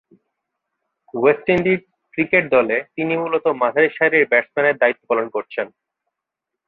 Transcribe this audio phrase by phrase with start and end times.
[1.13, 1.81] West Indies
[2.13, 5.67] cricket দলে তিনি মূলতঃ মাঝারি সারির ব্যাটসম্যানের দায়িত্ব পালন করছেন।